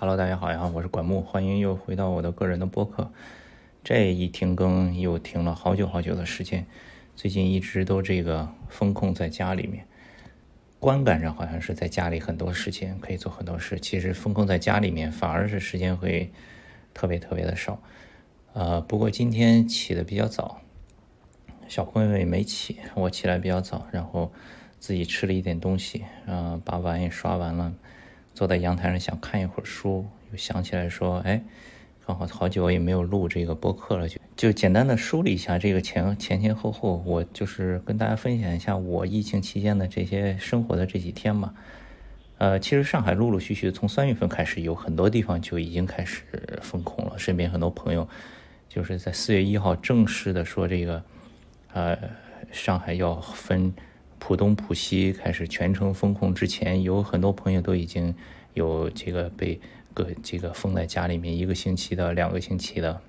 [0.00, 3.10] Hello，大家好呀，我是管木，欢迎又回到我的个人的播客。
[3.82, 6.64] 这一停更又停了好久好久的时间，
[7.16, 9.84] 最近一直都这个封控在家里面，
[10.78, 16.30] 观感上好像是在家里很多时间可以做很多事，其实封控在家里面反而是时间会
[16.94, 17.82] 特别特别的少。
[18.52, 20.60] 呃，不过今天起的比较早，
[21.66, 24.30] 小朋友也没起，我起来比较早，然后
[24.78, 27.74] 自己吃了一点东西，嗯，把碗也刷完了。
[28.38, 31.42] 坐在阳台上想看一会儿书，又想起来说：“哎，
[32.06, 41.52] 刚好好久也没有录这个播客了，就就简单的梳理一下这个前前前后后，我就是跟大家分享一下我疫情期间的这些生活的这几天吧。
[42.36, 46.22] 呃，其实上海陆陆续续从三月份开始，有很多地方就已经开始
[46.62, 47.18] 封控了。
[47.18, 48.08] 身边很多朋友
[48.68, 51.02] 就是在四月一号正式的说这个，
[51.72, 51.98] 呃，
[52.52, 53.74] 上海要分。”
[54.20, 58.12] 浦东、浦西开始全程封控之前，有很多朋友都已经
[58.54, 59.60] 有这个被
[59.94, 63.00] 个这个封在家里面一个星期的、两个星期的，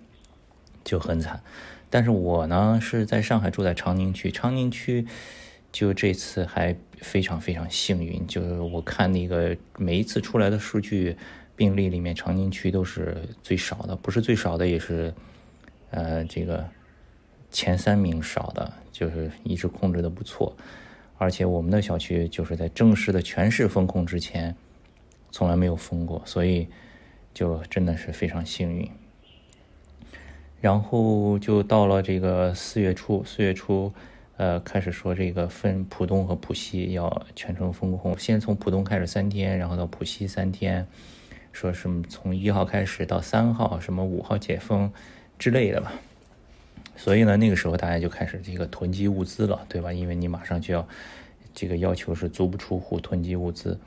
[0.84, 1.42] 就很惨。
[1.90, 5.08] 但是我呢是在上海住在长宁区，长宁区
[5.72, 11.16] 就这次还非常非常幸运，就是我看那个每一次出来的数据
[11.56, 15.14] 病例里面，长宁区都是最少的，不是最少的也是
[15.90, 16.64] 呃这个
[17.50, 20.56] 前三名少的，就是一直控制的不错。
[21.18, 24.56] 而且我们的小区就是在正式的全市封控之前，
[25.32, 26.68] 从来没有封过，所以
[27.34, 28.90] 就真的是非常幸运。
[30.62, 33.94] 然后就到了这个四月初，四月初，
[34.36, 40.86] 呃，开始说这个分浦东和浦西要全程封控，先从浦东开始三天，然后到浦西三天，
[41.54, 44.92] 说什么从一号开始到三号，什么五号解封
[45.38, 45.94] 之类的吧。
[46.98, 49.94] 所以呢，那个时候大家就开始这个囤积物资了，对吧？
[49.94, 50.86] 因为你马上就要，
[51.54, 53.80] 这个要求是足不出户囤积物资。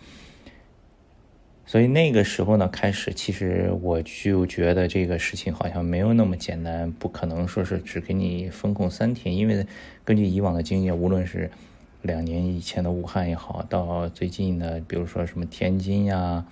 [1.64, 9.66] 所以那个时候呢，开始其实我就觉得这个事情好像没有那么简单，不可能说是只给你封控三天，因为
[10.04, 11.50] 根据以往的经验，无论是
[12.02, 16.44] 两年以前的武汉也好，到最近的，比如说什么天津呀、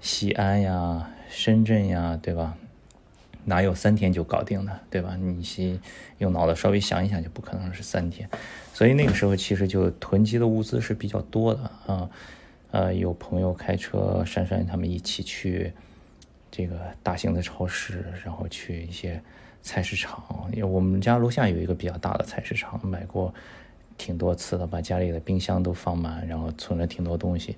[0.00, 2.56] 西安呀、深圳呀，对吧？
[3.44, 5.16] 哪有三天就搞定的，对吧？
[5.16, 5.78] 你先
[6.18, 8.28] 用脑子稍微想一想，就不可能是三天。
[8.72, 12.08] 所以那个时候其实就囤积的物资是比较多的啊。
[12.70, 15.72] 呃，有朋友开车，珊珊他们一起去
[16.50, 19.22] 这个大型的超市，然后去一些
[19.62, 20.22] 菜市场。
[20.52, 23.32] 因为我们家楼下有一个比较大的菜市场，买过
[23.96, 27.56] 挺多次的，把家里的冰箱都放满，然后存了挺多东西。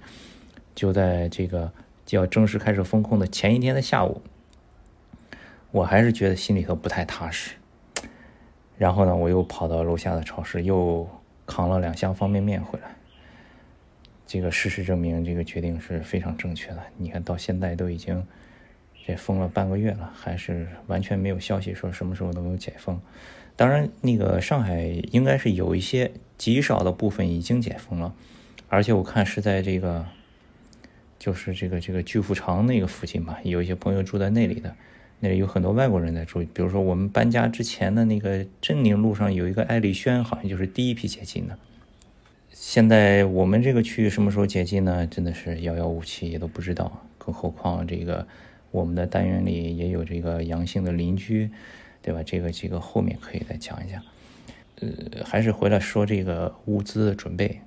[0.75, 1.73] 就在这个
[2.07, 4.23] 就要正式开始封控的前一天的下午。
[5.71, 7.57] 我还是觉得心里头不太踏实，
[8.77, 11.07] 然后呢，我又跑到楼下的超市，又
[11.47, 12.98] 扛了两箱方便面回来。
[14.29, 16.83] 这个事实证明，这个决定是非常正确的。
[16.99, 18.23] 你看到现在都已经
[19.07, 23.01] 这封了半个月了，还是完全没有消息说什么时候能够解封。
[23.57, 28.15] 当然，那个上海应该是有一些极少的部分已经解封了，
[28.69, 30.05] 而且我看是在这个
[31.19, 34.77] 就是这个这个巨富长那个附近吧，有一些朋友住在那里的。
[35.21, 41.59] 那里有很多外国人在住，比如说我们搬家之前的那个镇宁路上有一个爱丽轩，好像就是第一批解禁的。
[42.61, 45.07] 现在我们这个区域什么时候解禁呢？
[45.07, 47.07] 真的是遥遥无期，也都不知道。
[47.17, 48.27] 更何况这个
[48.73, 51.49] 我们的单元里也有这个阳性的邻居，
[52.03, 52.21] 对吧？
[52.25, 54.03] 这个这个后面可以再讲一讲。
[54.81, 57.61] 呃，还是回来说这个物资的准备。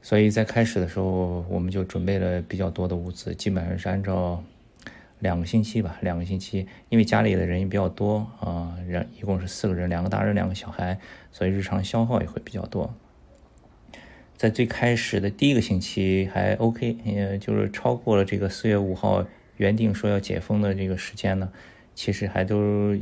[0.00, 4.42] 所以在开始的时候，我们就准备了比较多的物资，基本上是按照。
[5.20, 10.98] 两个星期吧，两个星期，因为家里的人也比较多啊，人一共是四个人，两个大人，两个小孩，
[11.32, 12.94] 所以日常消耗也会比较多。
[14.36, 21.50] 在最开始的第一个星期还 OK，也就是超过了这个四月五号原定说要解封的这个时间呢，
[21.94, 22.94] 其实还都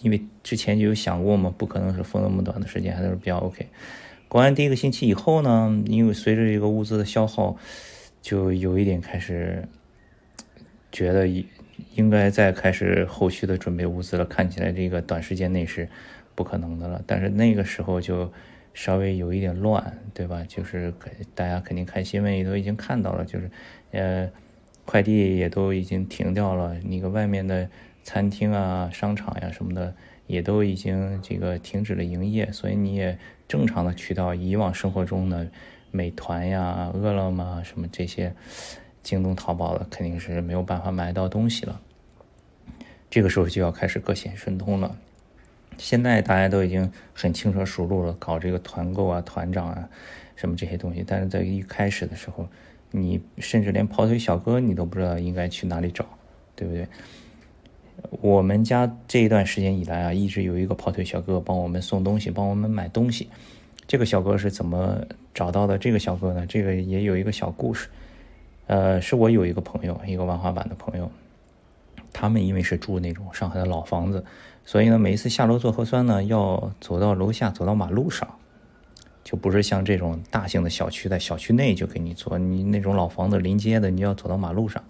[0.00, 3.68] 因为之前就有想过嘛，不可能是封那么短的时间，还都是比较 OK。
[4.28, 7.56] 过完第一个星期以后呢，因为随着这个物资的消耗，
[8.20, 9.68] 就有一点开始。
[10.94, 11.46] 觉得应
[11.94, 15.88] 应该再开始后续的准备物资了，看起来这个短时间内是
[16.34, 17.02] 不可能的了。
[17.06, 18.30] 但是那个时候就
[18.74, 20.44] 稍微有一点乱，对吧？
[20.48, 20.92] 就是
[21.34, 23.50] 大家肯定看新闻也都已经看到了，就是
[23.90, 24.30] 呃
[24.84, 27.68] 快递也都已经停掉了，那个外面的
[28.02, 29.94] 餐厅啊、商场呀什么的
[30.26, 35.50] 也都已经这个停止了营业，所以你也正常的渠道，以往生活中的
[35.90, 38.34] 美团呀、饿了么什么这些。
[39.02, 41.80] 京东、淘宝的肯定是没有办法买到东西了，
[43.10, 44.96] 这个时候就要开始各显神通了。
[45.82, 49.88] 现在大家都已经很轻车熟路了，搞这个团购啊、团长啊，
[50.36, 51.02] 什么这些东西。
[51.04, 52.46] 但是在一开始的时候，
[52.92, 56.06] 你甚至连跑腿小哥你都不知道应该去哪里找，
[56.54, 56.86] 对不对？
[58.20, 63.28] 我们家这一段时间以来啊，一直有一个跑腿小哥帮我们送东西，帮我们买东西。
[63.88, 65.04] 这个小哥是怎么
[65.34, 65.76] 找到的？
[65.76, 67.88] 这个小哥呢，这个也有一个小故事。
[68.68, 71.10] 呃，是我有一个朋友，一个玩滑板的朋友，
[72.12, 74.24] 他们因为是住那种上海的老房子，
[74.64, 78.28] 所以呢，每一次下楼做核酸呢，要走到楼下，走到马路上。
[79.24, 84.82] 就不是像这种大型的小区，在小区内就给你做，你那种老房子临街的，你要走到马路上。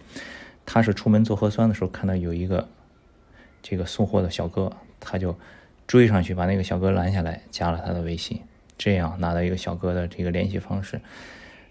[0.65, 2.67] 他是出门做核酸的时候，看到有一个
[3.61, 5.37] 这个送货的小哥，他就
[5.87, 8.41] 追上去把那个小哥拦下来，加了他的微信，
[8.79, 10.99] 这样拿到一个小哥的这个联系方式。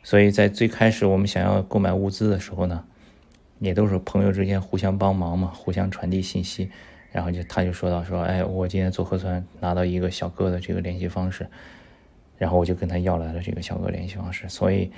[0.04, 2.84] 所以在最开始我们想要购买物资的时候呢，
[3.58, 6.70] 也都是朋友之间互相帮忙嘛，互相传递信息。
[7.12, 11.48] 然后就他就说到说，哎，我今天做核酸拿到一个小哥的这个联系方式。
[12.38, 14.90] 然后我就跟他要来了这个小哥联系方式，所以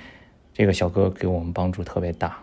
[0.54, 2.38] 这个小哥给我们帮助特别大，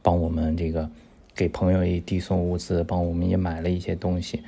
[0.00, 0.88] 帮我们这个
[1.34, 4.42] 给朋友也递送物资，帮我们也买了一些东西，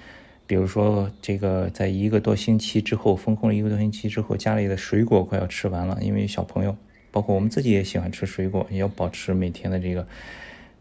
[0.47, 6.75] 比如说这个在一个多星期之后封控了一个多星期之后，家里的水果快要吃完了，因为小朋友，
[7.11, 10.07] 包括我们自己也喜欢吃水果，也要保持每天的这个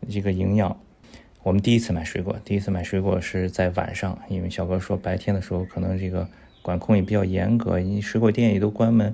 [0.09, 0.79] 这个营养。
[1.43, 6.27] 我们第一次买水果，第一次买水果是在晚上，因为小哥说白天的时候可能这个。
[6.63, 9.13] 管控也比较严格，你水果店也都关门。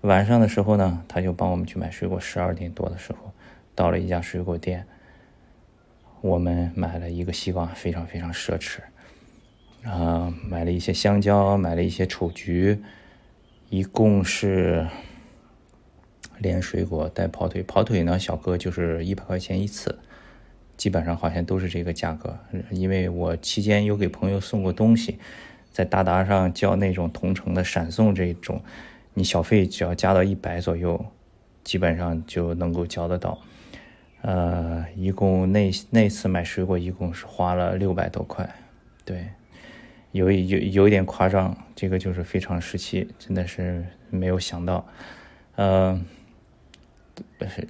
[0.00, 2.18] 晚上的时候呢，他就帮我们去买水果。
[2.18, 3.30] 十二点多的时候，
[3.76, 4.84] 到了一家水果店，
[6.20, 8.80] 我们买了一个西瓜，非常非常奢侈。
[9.88, 12.82] 啊，买了一些香蕉，买了一些丑橘，
[13.68, 14.84] 一共是
[16.38, 17.62] 连水果带跑腿。
[17.62, 19.96] 跑腿呢，小哥就是一百块钱一次，
[20.78, 22.38] 基本上好像都是这个价格。
[22.70, 25.18] 因为我期间有给朋友送过东西。
[25.70, 28.60] 在大达上叫那种同城的闪送这种，
[29.14, 31.06] 你小费只要加到一百左右，
[31.62, 33.38] 基本上就能够交得到。
[34.22, 38.52] 呃，一共那那次买水果一共是花了六百多块，
[39.04, 39.28] 对，
[40.10, 44.84] 有有有一点夸张，这个就是非常时期，真的是没有想到。
[45.54, 46.02] 呃，
[47.42, 47.68] 是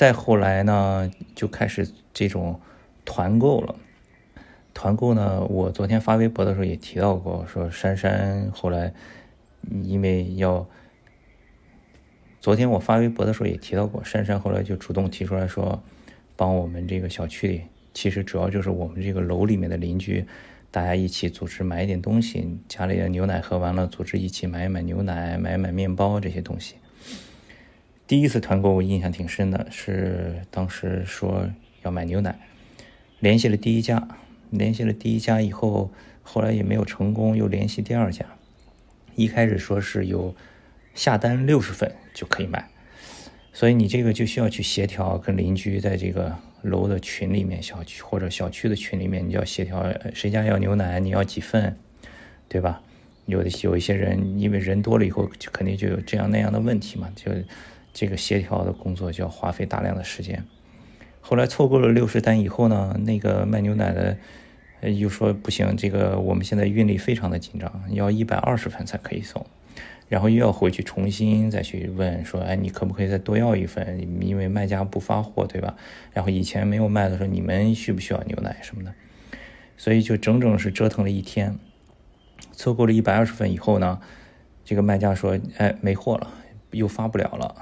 [0.00, 2.58] 再后来呢，就开始这种
[3.04, 3.76] 团购了。
[4.72, 5.44] 团购呢？
[5.44, 8.94] 我昨天发微博的时候也提到过，说珊珊后来
[9.82, 10.66] 因为要，
[12.40, 15.82] 昨天我发微博的时候也提到过，珊珊后来就主动提出来说，
[16.34, 20.24] 帮我们这个小区里，其实主要就是我们这个楼里面的邻居，
[20.70, 26.76] 大家一起组织买一点东西，家里的牛奶喝完了，组织一起买一买牛奶，买一买面包这些东西。
[28.10, 31.48] 第一次团购我印象挺深的，是当时说
[31.84, 32.36] 要买牛奶，
[33.20, 34.08] 联系了第一家。
[34.50, 35.92] 联系了第一家以后，
[36.24, 38.26] 后来也没有成功，又联系第二家。
[39.14, 40.34] 一开始说是有
[40.92, 42.68] 下单六十份就可以买，
[43.52, 51.76] 所以你这个就需要去协调，跟邻居在这个楼的群里面、小区或者小区的群里面，你就要协调谁家要牛奶，你要几份，
[52.48, 52.82] 对吧？
[53.26, 57.30] 有的有一些人，因为人多了以后，就肯定就有这样那样的问题嘛，就
[57.92, 60.44] 这个协调的工作就要花费大量的时间。
[61.20, 64.16] 后来凑够了六十单以后呢，那个卖牛奶的。
[64.82, 69.44] 又说不行，这个我们现在运力非常的紧张，要一百二十份才可以送，
[70.08, 74.00] 然后又要回去重新再去问说，哎，你可不可以再多要一份？
[74.26, 75.76] 因为卖家不发货，对吧？
[76.14, 78.94] 然后以前没有卖的时候，你们需不需要牛奶什么的？
[79.76, 81.58] 所以就整整是折腾了一天，
[82.52, 84.00] 凑够了一百二十份以后呢，
[84.64, 86.32] 这个卖家说，哎，没货了，
[86.72, 87.54] 又发不了了，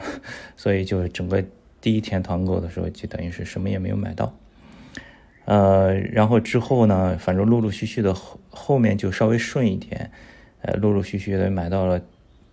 [0.57, 1.45] 所以就整个
[1.81, 4.35] 第一天团购的时候，就等于是什么也没有买到。
[5.45, 10.11] 呃，然后之后呢，反正陆陆续续的后后面就稍微顺一点，
[10.61, 12.03] 呃，陆陆续续的买到了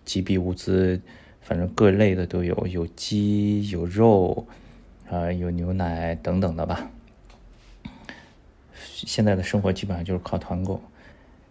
[0.04, 1.00] 几笔物资，
[1.42, 4.46] 反正各类的都有，有鸡有肉，
[5.10, 6.90] 啊，有牛奶等等的吧。
[8.78, 10.80] 现在的生活基本上就是靠团购，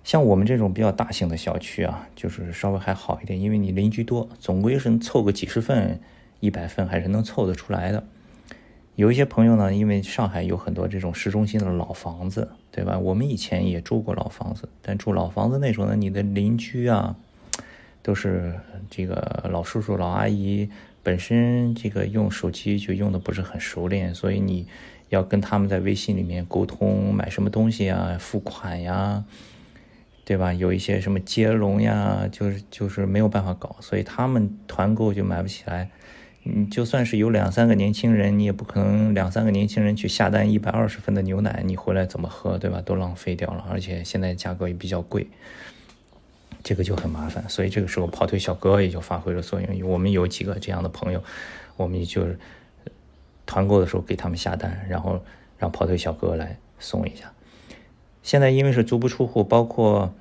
[0.06, 6.00] 像我们这种比较大型的小区啊，就是稍微还好一点，因为你邻居多，总归是凑个几十份、
[6.40, 8.04] 一百份还是能凑得出来的。
[8.94, 13.00] 有一些朋友呢，因为上海有很多这种市中心的老房子，对吧？
[13.00, 17.16] 我们以前也住过老房子，但住老房子那种呢，你的邻居啊，
[18.04, 18.54] 都是
[18.92, 20.70] 这个老叔叔、老阿姨，
[21.02, 24.68] 本身这个用手机就用的不是很熟练，所以你
[25.10, 29.24] 要跟他们在微信里面沟通买什么东西啊、付款呀，
[30.26, 30.52] 对吧？
[30.52, 35.90] 有一些什么接龙呀，就是就是没有办法搞，所以他们团购就买不起来。
[36.42, 42.82] 你就算是有两三个年轻人，你也不可能两三个年轻人去下单一百二十份的牛奶，你回来怎么喝，对吧？
[42.82, 45.28] 都浪费掉了，而且现在价格也比较贵，
[46.64, 47.48] 这个就很麻烦。
[47.50, 49.90] 所以这个时候跑腿小哥也就发挥了作用。
[49.90, 51.24] 我们有几个这样的朋友，
[51.78, 52.38] 我们就是
[53.46, 55.24] 团购的时候给他们下单，然后
[55.58, 57.32] 让跑腿小哥来送一下。
[58.26, 60.12] 现在因为是足不出户，包括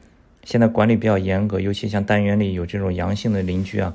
[0.45, 3.95] 现在管理比较严格，尤其像单元里有这种阳性的邻居啊，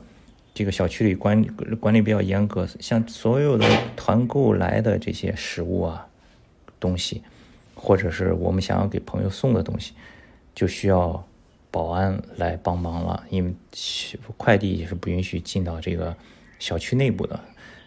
[0.51, 1.47] 这个小区里管理
[1.79, 6.07] 管理比较严格，像所有的团购来的这些食物啊、
[6.79, 7.21] 东西，
[7.75, 9.93] 或者是我们想要给朋友送的东西，
[10.55, 11.23] 就需要
[11.69, 13.53] 保安来帮忙了，因为
[14.37, 16.17] 快递也是不允许进到这个
[16.57, 17.39] 小区内部的。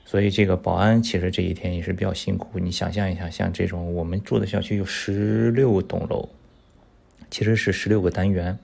[0.04, 2.58] 所以这个保安其实这一天也是比较辛苦。
[2.58, 6.28] 你想象一下，像这种我们住的小区有十六栋楼，
[7.30, 8.58] 其实是十六个单元，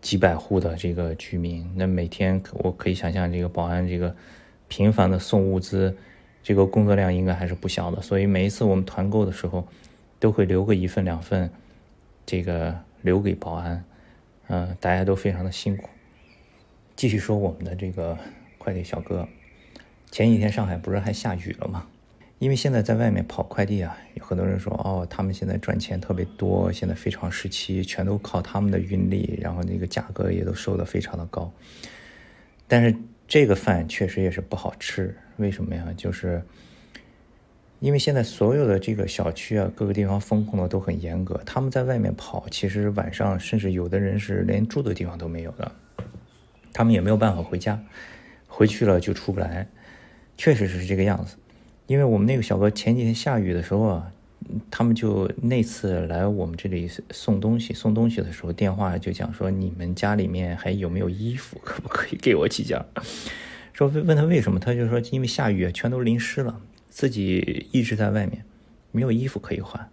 [0.00, 4.14] 几百户的这个居民，那每天我可以想象这个保安这个
[4.68, 5.96] 频繁的送物资，
[6.44, 8.00] 这个工作量应该还是不小的。
[8.00, 9.66] 所以每一次我们团购的时候，
[10.20, 11.50] 都会留个一份两份，
[12.24, 13.84] 这个留给保安，
[14.46, 15.88] 嗯，大家都非常的辛苦。
[16.94, 18.16] 继续说我们的这个
[18.58, 19.26] 快递小哥。
[20.10, 21.86] 前几天上海不是还下雨了吗？
[22.38, 31.52] 因为现在在外面跑快递啊，有很多人说哦，他们现在赚钱特别多，现在非常时期，全都靠他们的运力，然后那个价格也都收的非常的高。
[32.66, 32.96] 但是
[33.28, 35.86] 这个饭确实也是不好吃，为什么呀？
[35.96, 36.42] 就是
[37.78, 45.70] 因为现在所有的这个小区啊，各个地方风控的都很严格，他们在外面跑，其实晚上甚至有的人是连住的地方都没有的，
[46.72, 47.78] 他们也没有办法回家，
[48.48, 49.68] 回去了就出不来。
[50.40, 51.36] 确实是这个样子，
[51.86, 54.10] 因为我们那个小哥前几天下雨的时候啊，
[54.70, 62.82] 他们就那次来我们这里送东西，送东西的时候电话就讲说你们家里面还有没有衣服，可不可以给我几件？
[63.74, 68.42] 说问他为什么，他就说因为下雨全都淋湿了，自己一直在外面，
[68.92, 69.90] 没有衣服可以换。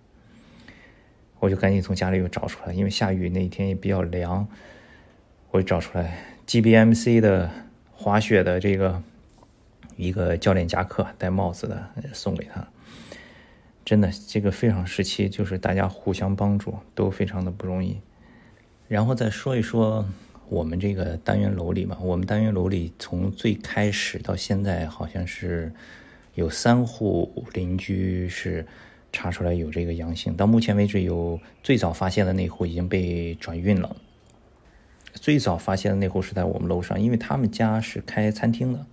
[1.39, 4.47] 我就赶紧从家里又找出来，因为下雨那天也比较凉，
[5.51, 7.51] 我就找出来 GBMC 的
[7.91, 9.03] 滑雪的这个。
[9.97, 12.65] 一个教练夹克，戴帽子的送给他，
[13.83, 17.97] 真的，这个非常时期，就是大家互相帮助，都非常的不容易。
[18.87, 20.05] 然后再说一说
[20.47, 25.73] 我们这个单元楼里吧，我们单元楼里从最开始到现在，好像是
[26.35, 28.65] 有三户邻居是
[29.11, 33.95] 查出来有这个阳性，到目前为止，有最早发现的那户已经被转运了。
[35.13, 38.85] 最早发现的那户是在我们楼上，因为他们家是开餐厅的。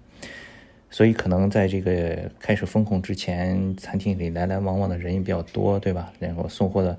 [0.94, 6.12] 所以可能在这个开始封控之前，餐厅里来来往往的人也比较多，对吧？
[6.20, 6.96] 然后送货的，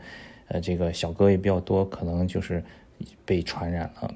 [0.50, 2.62] 呃，这个小哥也比较多，可能就是
[3.24, 4.14] 被传染了。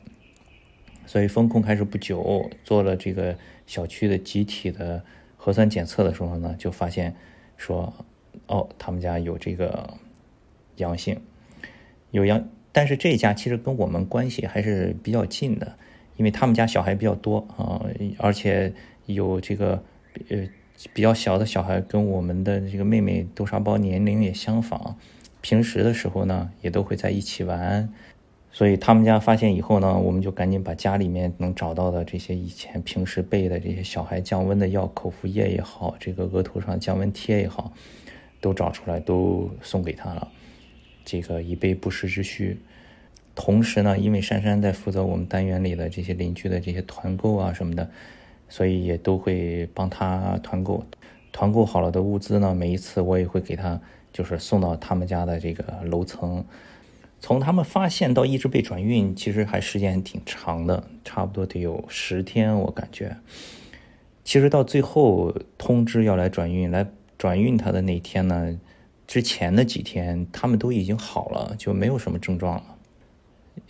[1.05, 5.01] 所以封控开始不久，做了这个小区的集体的
[5.37, 7.15] 核酸检测的时候呢，就发现
[7.55, 7.93] 说，
[8.47, 9.93] 哦，他们家有这个
[10.75, 11.21] 阳性，
[12.11, 15.77] 有阳，但是这家其实跟我们关系还是比较近的，
[16.17, 17.79] 因为他们家小孩比较多啊，
[18.17, 18.73] 而且。
[19.13, 19.83] 有这个
[20.29, 20.47] 呃
[20.93, 24.95] 比较小的小孩，跟我们的这个妹妹豆沙包年龄也相仿，
[25.41, 27.89] 平时的时候呢也都会在一起玩，
[28.51, 37.73] 所以他们家发现以后呢，我们就赶紧把家里面能找到的这些以前平时备的这些小孩降温的药，口服液也好，这个额头上降温贴也好，
[38.39, 40.29] 都找出来都送给他了，
[41.03, 42.57] 这个以备不时之需。
[43.35, 47.89] 同时呢，因为珊珊在负责我们单元里的这些邻居的这些团购啊什么的。
[48.49, 50.83] 所以也都会帮他团购，
[51.31, 53.79] 团购好了的物资呢，每一次我也会给他，
[54.11, 56.43] 就是送到他们家的这个楼层。
[57.21, 63.15] 从他们发现到一直被转运，其实还时间挺长的，差不多得有十天，我感觉。
[64.23, 66.87] 其实到最后通知要来转运，来
[67.17, 68.59] 转运他的那天呢，
[69.05, 72.63] 之前的几天他们都已经好了，就没有什么症状了。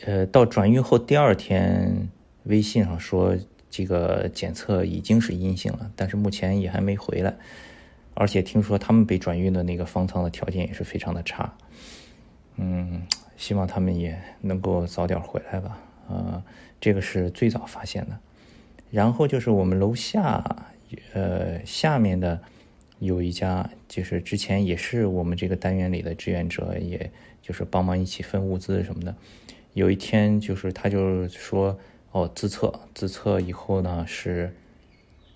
[0.05, 2.07] 呃，到转运后第二天，
[2.45, 3.35] 微信上说。
[3.69, 7.31] 这个检测已经是阴性了，但是目前也还没回来，
[8.15, 11.53] 而且听说他们被转运的那个方舱的条件也是非常的差，
[12.55, 13.03] 嗯，
[13.37, 15.77] 希望他们也能够早点回来吧。
[16.09, 16.43] 呃，
[16.81, 18.17] 这个是最早发现的，
[18.89, 20.43] 然后就是我们楼下，
[21.13, 22.41] 呃，下面的
[22.97, 27.11] 有一家，就是之前也是我们这个单元里的志愿者，也
[27.43, 29.15] 就是帮忙一起分物资什么的，
[29.75, 31.77] 有一天就是他就说。
[32.11, 34.55] 哦，自测自测以后呢是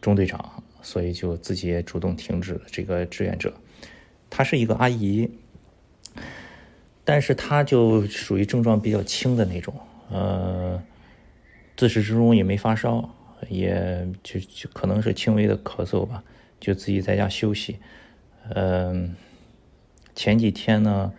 [0.02, 3.54] 中队长，所以就自己也主动停止了这个志愿者。
[4.30, 5.30] 她是一个阿姨，
[7.04, 9.74] 但是她就属于症状比较轻的那种，
[10.10, 10.82] 呃，
[11.78, 13.08] 自始至终也没发烧，
[13.50, 16.24] 也就就可能是轻微的咳嗽吧，
[16.60, 17.78] 就自己在家休息。
[18.50, 19.16] 嗯，
[20.16, 21.14] 前几天呢，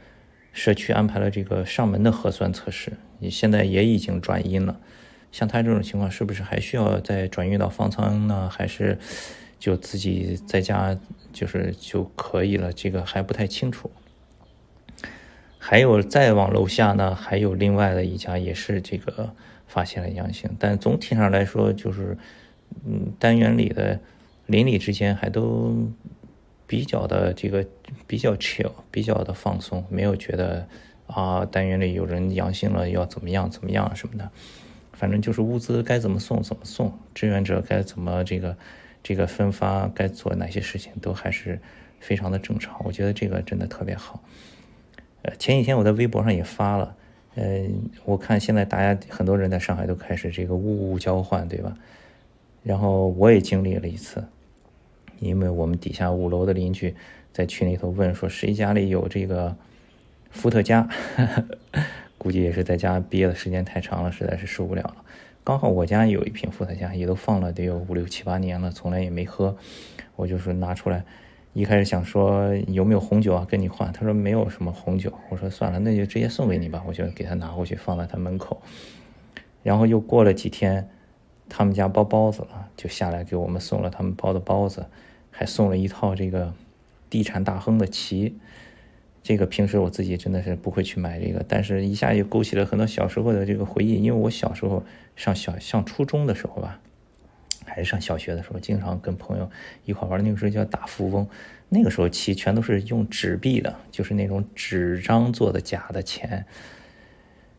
[0.53, 4.81] 社区安排了这个上门的核酸测试，你现在也已经转阴了。
[5.35, 8.49] 像他这种情况，是不是还需要再转运到方舱呢？
[8.49, 8.97] 还是
[9.59, 10.97] 就自己在家
[11.33, 13.91] 就是就可以了，这个还不太清楚。
[15.59, 19.35] 还有再往楼下呢，还有另外的一家也是这个
[19.67, 22.17] 发现了阳性，但总体上来说就是，
[22.87, 23.99] 嗯，单元里的
[24.47, 25.77] 邻里之间还都
[26.65, 27.67] 比较的这个
[28.07, 30.69] 比较 chill，比较的放松，没有觉得
[31.09, 34.31] 啊单元里有人阳性了要怎么样怎么样什么的，
[35.05, 38.57] 反正就是物资该怎么送怎么送，志愿者该怎么这个
[39.03, 41.61] 这个分发，该做哪些事情都还是
[42.01, 44.23] 非常的正常，我觉得这个真的特别好。
[45.21, 46.97] 呃，前几天我在微博上也发了，
[47.35, 47.69] 呃，
[48.07, 51.77] 我看现在大家很多人在上海都开始这个物物交换，对吧？
[52.63, 54.25] 然后我也经历了一次，
[55.21, 56.95] 因为我们底下五楼的邻居
[57.31, 59.55] 在群里头问说谁家里有这个
[60.31, 60.89] 伏特加，
[62.25, 64.97] 估计也是在家憋的时间太长了，实在是受不了了。
[65.45, 69.55] 刚好我家有一瓶伏特加，也都放了得有五六七八年了，从来也没喝，
[70.17, 71.05] 我就是拿出来。
[71.53, 73.93] 一开始想说有没有红酒啊，跟你换。
[73.93, 75.13] 他说没有什么红酒。
[75.29, 76.83] 我说算了，那就直接送给你吧。
[76.87, 78.63] 我就给他拿过去，放在他门口。
[79.63, 80.89] 然后又过了几天，
[81.51, 84.87] 他们家包包子了，就下来给我们送了他们包的包子，
[85.31, 86.55] 还送了一套这个
[87.11, 88.39] 地产大亨的旗。
[89.25, 93.95] 这个平时我自己真的是不会去买这个，但是一下就勾起了很多小时候的这个回忆。
[93.95, 94.85] 因为我小时候
[95.17, 96.79] 上小上初中的时候吧。
[97.67, 99.51] 还是上小学的时候，经常跟朋友
[99.87, 100.23] 一块玩。
[100.23, 101.27] 那个时候叫打富翁，
[101.71, 106.45] 那个时候棋全都是用纸币的，就是那种纸张做的假的钱，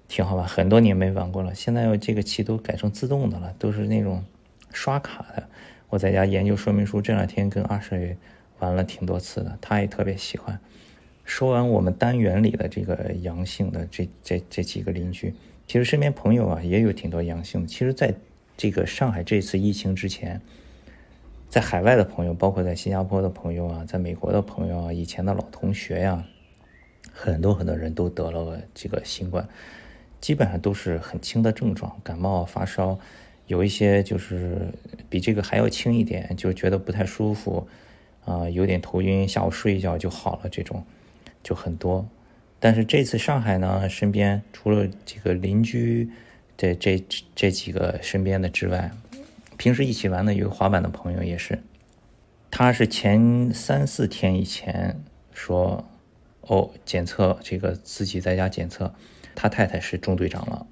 [0.08, 0.48] 挺好玩。
[0.48, 1.56] 很多年没玩过了。
[1.56, 4.24] 现在这个棋都改成自动的了，都是那种
[4.72, 5.50] 刷卡的。
[5.90, 8.16] 我在家研究说明书，这两天跟阿水
[8.60, 10.60] 玩了挺多次的，他也特别喜欢。
[11.26, 15.34] 说完我们单元里的这个阳性的这这这几个邻居，
[15.68, 17.68] 其实身边朋友啊也有挺多阳性的。
[17.68, 18.14] 其实，在
[18.56, 20.40] 这个上海这次疫情之前，
[21.50, 26.24] 在海外的朋友，包括在新加坡的朋友啊，在美国的朋友啊，以前的老同学呀，
[27.12, 29.48] 很多很多人都得了这个新冠，
[30.22, 33.00] 基本上都是很轻的症状，感冒发烧，
[33.48, 34.68] 有一些就是
[35.10, 37.68] 比这个还要轻一点，就觉得不太舒服，
[38.26, 40.86] 啊，有点头晕，下午睡一觉就好了，这种
[41.46, 42.06] 就很多。
[42.60, 46.10] 但是这次上海呢，身边除了这个邻居。
[46.58, 47.06] 这这
[47.36, 48.90] 这几个身边的之外，
[49.58, 51.60] 平时一起玩的有滑板的朋友也是，
[52.50, 55.04] 他是前三四天以前
[55.34, 55.86] 说，
[56.44, 58.96] 哦，检测这个自己在家检测，
[59.36, 60.66] 他太太是中队长了，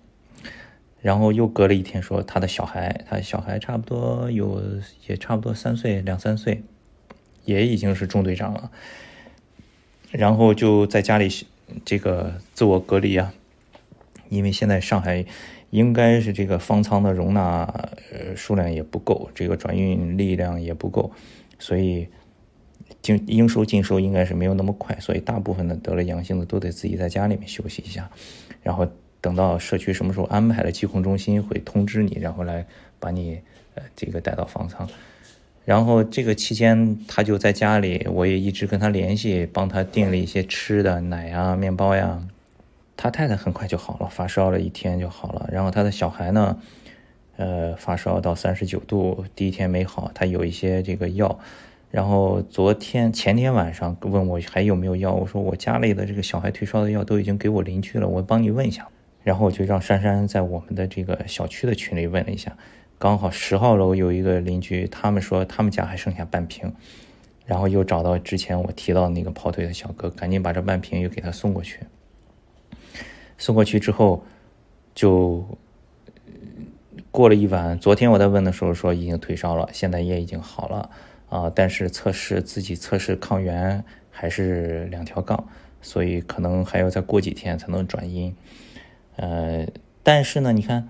[1.01, 4.63] 然后又隔了一天说他的小孩，他小孩差不多有
[5.07, 6.63] 也差不多三岁两三岁，
[7.43, 8.71] 也已经是中队长了，
[10.13, 11.30] 然后就在家里
[11.84, 13.34] 这个自我隔离啊，
[14.30, 15.26] 因为现在上海。
[15.73, 17.63] 应该是这个方舱的容纳
[18.12, 21.12] 呃数量也不够，这个转运力量也不够，
[21.58, 22.08] 所以
[23.02, 28.08] 进应收尽收应该是没有那么快，所以大部分的得了阳性的都得自己在家里面休息一下，
[28.62, 28.88] 然后
[29.19, 32.67] 等到社区什么时候安排了疾控中心会通知你，然后来
[32.99, 33.41] 把你
[33.73, 34.88] 呃这个带到方舱，
[35.65, 42.28] 然后这个期间他就在家里，我也一直跟他联系，帮他订了一些吃的奶呀、面包呀。
[42.95, 45.49] 他太太很快就好了，发烧了一天就好了。
[45.52, 46.58] 然后他的小孩呢，
[47.38, 51.39] 呃，发烧到三十九度，第一天没好，他有一些这个药。
[51.89, 58.88] 然后昨天前天晚上问我还有没有药，我说我家里的这个小孩退烧的药都已经给我邻居了，我帮你问一下。
[59.23, 62.56] 然后我就让珊珊在我们的这个小区的群里问了一下，
[63.03, 66.73] 刚好十号楼有一个邻居，他们说他们家还剩下半瓶，
[67.45, 71.81] 然后又找到之前我提到那个跑腿的小哥，赶紧把这半瓶又给他送过去。
[73.37, 74.23] 送过去之后，
[74.95, 75.45] 就
[77.11, 77.77] 过了一晚。
[77.77, 80.89] 昨天我在问的时候说已经退烧了，现在也已经好了
[81.27, 81.51] 啊。
[81.53, 85.45] 但是测试自己测试抗原还是两条杠，
[85.81, 88.33] 所以可能还要再过几天才能转阴。
[89.17, 89.67] 呃，
[90.03, 90.87] 但是呢，你看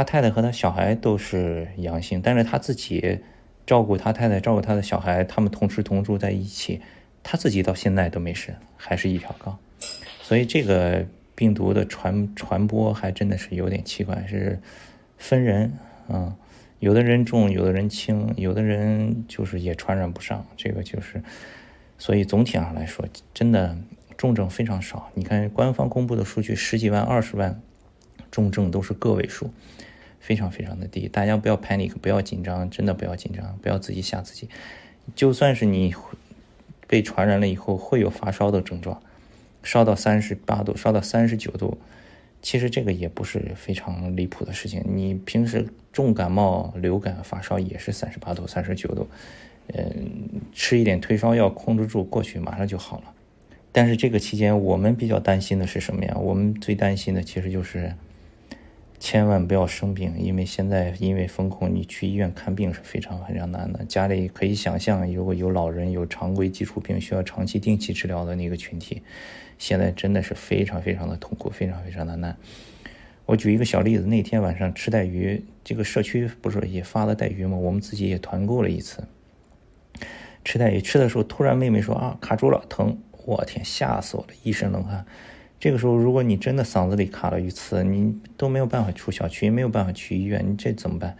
[0.00, 3.18] 他太太和他小孩都是阳性，但是他自己
[3.66, 6.80] 照顾他太太，照顾他的小孩，他们同吃同住在一起，
[7.22, 9.58] 他自己到现在都没事，还是一条杠。
[10.22, 11.06] 所以这个。
[11.32, 14.60] 病毒的传传播还真的是有点奇怪，是
[15.16, 15.72] 分人
[16.06, 16.36] 啊，
[16.80, 21.22] 有的人重，有的人轻，有的人就是也传染不上，这个就是，
[21.96, 23.74] 所以总体上来说，真的
[24.18, 25.10] 重症非常少。
[25.14, 27.58] 你看官方公布的数据，十几万、二十万
[28.30, 29.50] 重症都是个位数，
[30.20, 31.08] 非常非常的低。
[31.08, 34.48] 大家不要 panic，不要紧张，真的不要紧张，不要自己吓自己。
[35.16, 35.92] 就算是你
[36.86, 39.02] 被传染了以后，会有发烧的症状。
[39.62, 41.76] 烧到三十八度，烧到三十九度，
[42.40, 44.82] 其实这个也不是非常离谱的事情。
[44.86, 49.06] 你平时重感冒、流感、发烧也是三十八度、三十九度，
[49.74, 53.12] 嗯，吃一点退烧药控制住，过去马上就好了。
[53.70, 56.16] 但是这个期间，我们比较担心的是什么呀？
[56.16, 57.94] 我们最担心的其实就是，
[59.00, 63.82] 千万不要生病，因为现在因为风控，你去医院看病是非常非常难的。
[63.86, 69.02] 家里可以想象，如果有老人有常规基础病需要长期定期治疗的那个群体，
[69.58, 72.36] 现在真的是非常非常的痛苦，非常非常的难。
[73.24, 77.56] 我举一个小例子，那天晚上吃带鱼，这个社区不是也发了带鱼吗？
[77.56, 79.04] 我们自己也团购了一次。
[80.44, 82.98] 吃带鱼吃的时候，突然妹妹说啊卡住了，疼。
[83.24, 85.06] 我天，吓死我了，一身冷汗。
[85.60, 91.14] 这个时候，如果你真的嗓子里卡了鱼刺，你都没有办法出小区，也没有办法去医院，你这怎么办？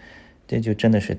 [0.48, 1.16] 这就真的是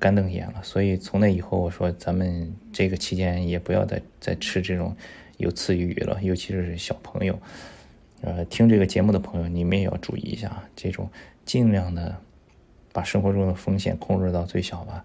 [0.00, 0.60] 干瞪眼了。
[0.64, 4.96] 所以从那以后，我说咱们这个期间也不要再再吃这种
[5.36, 7.38] 有刺鱼了，尤其是小朋友。
[8.22, 11.08] 呃，听这个节目的朋友，你们也要注意一下，这种
[11.46, 12.20] 尽量的
[12.92, 15.04] 把生活中的风险控制到最小吧。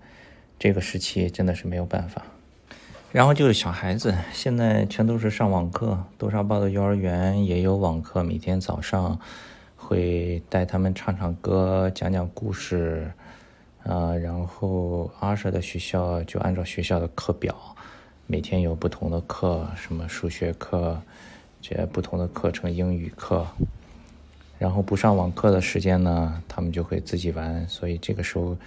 [0.57, 2.25] 这个时期真的是没有办法。
[3.15, 5.97] 然后就是小孩子，现在全都是上网课。
[6.17, 9.17] 多少报的幼儿园也有网课，每天早上
[9.77, 13.09] 会带他们唱唱歌、讲讲故事，
[13.85, 17.55] 啊，然后阿舍的学校就按照学校的课表，
[18.27, 21.01] 每天有不同的课，什么数学课，
[21.61, 23.47] 这不同的课程，英语课。
[24.59, 28.57] 然后不上网课的时间呢，他们就会自己玩，所以这个时候。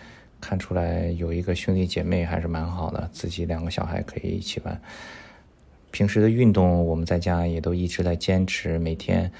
[0.41, 4.81] 看出来有一个兄弟姐妹还是蛮好的，自己两个小孩可以一起玩。
[5.91, 9.33] 平时的运动我们在家也都一直在坚持，每天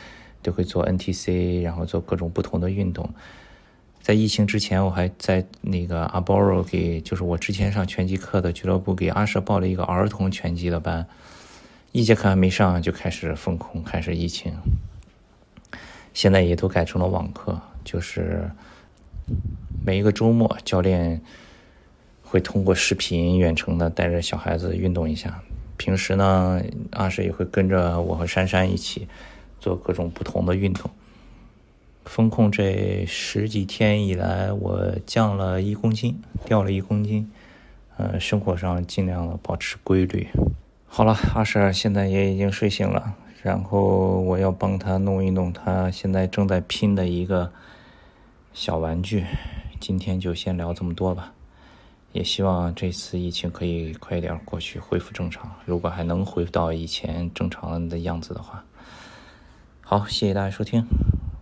[0.43, 3.09] 都会做 NTC，然后做各种不同的运动。
[4.01, 11.07] 在疫情之前，我还在那个阿波罗给，就是我之前上拳击课的俱乐部给阿舍报了一个儿童拳击的班，
[11.93, 14.55] 一节课还没上就开始封控，开始疫情。
[16.15, 18.51] 现在也都改成了网课，就是。
[19.85, 21.23] 每一个周末，教练
[22.23, 25.43] 会通过视频远程的带着小孩子运动一下。
[25.79, 26.61] 平时呢，
[26.91, 29.09] 阿石也会跟着我和珊珊一起
[29.61, 30.91] 做各种不同的运动。
[32.05, 37.31] 风控这十几天以来，我降了一公斤，掉了一公斤。
[37.97, 40.29] 呃，生活上尽量的保持规律。
[40.87, 47.51] 好了，阿婶现在也已经睡醒了，然后我要帮他弄一弄他现在正在拼的一个。
[48.53, 49.25] 小玩具，
[49.79, 51.33] 今天就先聊这么多吧。
[52.13, 55.53] 也希望这次疫情可以快一点过去，恢复正常。
[55.67, 58.65] 如果还能恢复到以前正常的样子的话，
[59.83, 60.85] 好，谢谢大家收听，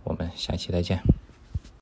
[0.03, 1.01] 我们下期再见。